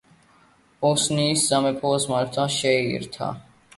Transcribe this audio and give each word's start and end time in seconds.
ბოსნიის 0.85 1.45
სამეფო 1.51 1.93
ოსმალეთმა 1.99 2.47
შეიერთა. 2.59 3.29